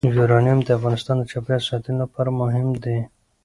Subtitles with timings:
[0.17, 2.97] یورانیم د افغانستان د چاپیریال ساتنې لپاره مهم دي.